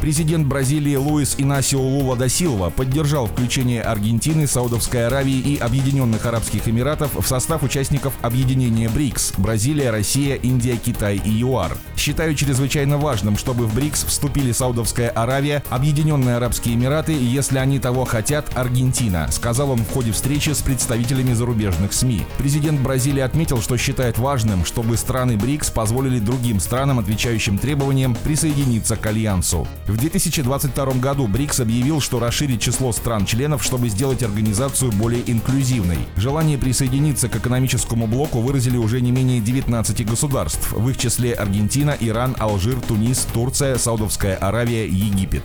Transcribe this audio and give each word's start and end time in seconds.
Президент 0.00 0.46
Бразилии 0.46 0.96
Луис 0.96 1.34
Инасио 1.36 1.82
Лула 1.82 2.16
да 2.16 2.26
Силва 2.26 2.70
поддержал 2.70 3.26
включение 3.26 3.82
Аргентины, 3.82 4.46
Саудовской 4.46 5.06
Аравии 5.06 5.38
и 5.38 5.58
Объединенных 5.58 6.24
Арабских 6.24 6.66
Эмиратов 6.68 7.14
в 7.14 7.26
состав 7.28 7.62
участников 7.62 8.14
объединения 8.22 8.88
БРИКС– 8.88 9.34
Бразилия, 9.36 9.90
Россия, 9.90 10.36
Индия, 10.36 10.76
Китай 10.76 11.20
и 11.22 11.30
ЮАР. 11.30 11.76
Считаю 11.98 12.34
чрезвычайно 12.34 12.96
важным, 12.96 13.36
чтобы 13.36 13.66
в 13.66 13.74
БРИКС 13.74 14.04
вступили 14.04 14.52
Саудовская 14.52 15.10
Аравия, 15.10 15.62
Объединенные 15.68 16.36
Арабские 16.36 16.76
Эмираты 16.76 17.12
если 17.12 17.58
они 17.58 17.78
того 17.78 18.06
хотят, 18.06 18.50
Аргентина, 18.56 19.28
сказал 19.30 19.70
он 19.70 19.80
в 19.80 19.90
ходе 19.92 20.12
встречи 20.12 20.50
с 20.50 20.60
представителями 20.60 21.34
зарубежных 21.34 21.92
СМИ. 21.92 22.22
Президент 22.38 22.80
Бразилии 22.80 23.20
отметил, 23.20 23.60
что 23.60 23.76
считает 23.76 24.18
важным, 24.18 24.64
чтобы 24.64 24.96
страны 24.96 25.36
БРИКС 25.36 25.70
позволили 25.70 26.20
другим 26.20 26.58
странам, 26.58 26.98
отвечающим 27.00 27.58
требованиям, 27.58 28.14
присоединиться 28.14 28.96
к 28.96 29.04
Альянсу. 29.04 29.68
В 29.90 29.96
2022 29.96 30.92
году 31.00 31.26
БРИКС 31.26 31.58
объявил, 31.58 32.00
что 32.00 32.20
расширит 32.20 32.60
число 32.60 32.92
стран-членов, 32.92 33.64
чтобы 33.64 33.88
сделать 33.88 34.22
организацию 34.22 34.92
более 34.92 35.28
инклюзивной. 35.28 35.98
Желание 36.16 36.58
присоединиться 36.58 37.28
к 37.28 37.34
экономическому 37.34 38.06
блоку 38.06 38.38
выразили 38.38 38.76
уже 38.76 39.00
не 39.00 39.10
менее 39.10 39.40
19 39.40 40.06
государств, 40.06 40.70
в 40.70 40.88
их 40.88 40.96
числе 40.96 41.32
Аргентина, 41.32 41.96
Иран, 41.98 42.36
Алжир, 42.38 42.80
Тунис, 42.80 43.26
Турция, 43.34 43.78
Саудовская 43.78 44.36
Аравия, 44.36 44.86
Египет. 44.86 45.42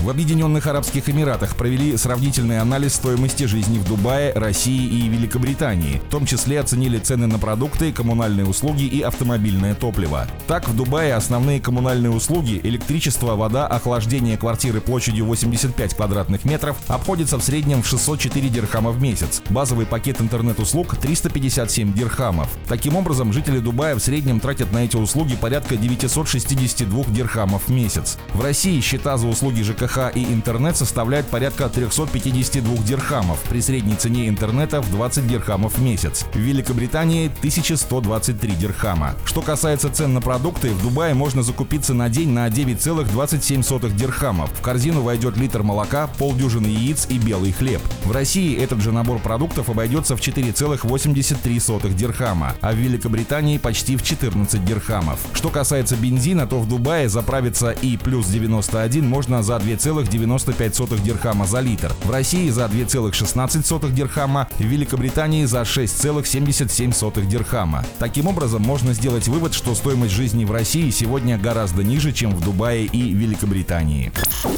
В 0.00 0.10
Объединенных 0.10 0.66
Арабских 0.66 1.08
Эмиратах 1.08 1.56
провели 1.56 1.96
сравнительный 1.96 2.60
анализ 2.60 2.94
стоимости 2.94 3.44
жизни 3.44 3.78
в 3.78 3.88
Дубае, 3.88 4.32
России 4.34 4.86
и 4.86 5.08
Великобритании. 5.08 6.00
В 6.06 6.10
том 6.10 6.26
числе 6.26 6.60
оценили 6.60 6.98
цены 6.98 7.26
на 7.26 7.38
продукты, 7.38 7.92
коммунальные 7.92 8.46
услуги 8.46 8.84
и 8.84 9.00
автомобильное 9.00 9.74
топливо. 9.74 10.26
Так, 10.46 10.68
в 10.68 10.76
Дубае 10.76 11.14
основные 11.14 11.60
коммунальные 11.60 12.12
услуги, 12.12 12.60
электричество, 12.62 13.25
электричество, 13.26 13.36
вода, 13.36 13.66
охлаждение 13.66 14.36
квартиры 14.36 14.80
площадью 14.80 15.24
85 15.26 15.94
квадратных 15.94 16.44
метров 16.44 16.76
обходится 16.88 17.38
в 17.38 17.42
среднем 17.42 17.82
в 17.82 17.86
604 17.86 18.48
дирхама 18.48 18.90
в 18.90 19.02
месяц. 19.02 19.42
Базовый 19.50 19.86
пакет 19.86 20.20
интернет-услуг 20.20 20.96
357 20.96 21.92
дирхамов. 21.92 22.48
Таким 22.68 22.96
образом, 22.96 23.32
жители 23.32 23.58
Дубая 23.58 23.94
в 23.94 24.00
среднем 24.00 24.40
тратят 24.40 24.72
на 24.72 24.84
эти 24.84 24.96
услуги 24.96 25.36
порядка 25.36 25.76
962 25.76 27.04
дирхамов 27.08 27.68
в 27.68 27.72
месяц. 27.72 28.18
В 28.32 28.40
России 28.40 28.80
счета 28.80 29.16
за 29.16 29.26
услуги 29.26 29.62
ЖКХ 29.62 30.14
и 30.14 30.24
интернет 30.24 30.76
составляют 30.76 31.26
порядка 31.26 31.68
352 31.68 32.76
дирхамов 32.84 33.40
при 33.48 33.60
средней 33.60 33.96
цене 33.96 34.28
интернета 34.28 34.80
в 34.80 34.90
20 34.90 35.26
дирхамов 35.26 35.78
в 35.78 35.82
месяц. 35.82 36.24
В 36.32 36.38
Великобритании 36.38 37.26
1123 37.26 38.52
дирхама. 38.52 39.14
Что 39.24 39.42
касается 39.42 39.90
цен 39.90 40.14
на 40.14 40.20
продукты, 40.20 40.70
в 40.70 40.82
Дубае 40.82 41.14
можно 41.14 41.42
закупиться 41.42 41.94
на 41.94 42.08
день 42.08 42.30
на 42.30 42.46
9,2 42.48 43.15
27 43.16 43.62
дирхамов. 43.96 44.50
В 44.50 44.60
корзину 44.60 45.00
войдет 45.00 45.38
литр 45.38 45.62
молока, 45.62 46.06
полдюжины 46.18 46.66
яиц 46.66 47.06
и 47.08 47.16
белый 47.16 47.50
хлеб. 47.50 47.80
В 48.04 48.12
России 48.12 48.54
этот 48.54 48.82
же 48.82 48.92
набор 48.92 49.20
продуктов 49.20 49.70
обойдется 49.70 50.16
в 50.16 50.20
4,83 50.20 51.94
дирхама, 51.94 52.54
а 52.60 52.72
в 52.72 52.76
Великобритании 52.76 53.56
почти 53.56 53.96
в 53.96 54.02
14 54.02 54.62
дирхамов. 54.66 55.18
Что 55.32 55.48
касается 55.48 55.96
бензина, 55.96 56.46
то 56.46 56.60
в 56.60 56.68
Дубае 56.68 57.08
заправиться 57.08 57.70
и 57.70 57.96
плюс 57.96 58.26
91 58.26 59.08
можно 59.08 59.42
за 59.42 59.56
2,95 59.56 61.02
дирхама 61.02 61.46
за 61.46 61.60
литр. 61.60 61.94
В 62.04 62.10
России 62.10 62.50
за 62.50 62.66
2,16 62.66 63.92
дирхама, 63.92 64.46
в 64.58 64.62
Великобритании 64.62 65.46
за 65.46 65.62
6,77 65.62 67.26
дирхама. 67.26 67.82
Таким 67.98 68.26
образом, 68.26 68.60
можно 68.60 68.92
сделать 68.92 69.26
вывод, 69.26 69.54
что 69.54 69.74
стоимость 69.74 70.12
жизни 70.12 70.44
в 70.44 70.52
России 70.52 70.90
сегодня 70.90 71.38
гораздо 71.38 71.82
ниже, 71.82 72.12
чем 72.12 72.36
в 72.36 72.44
Дубае 72.44 72.84
и 73.06 73.14
Великобритании. 73.14 74.12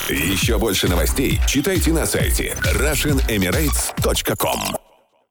Еще 0.09 0.59
больше 0.59 0.89
новостей 0.89 1.39
читайте 1.47 1.93
на 1.93 2.07
сайте 2.07 2.57
RussianEmirates.com 2.75 4.88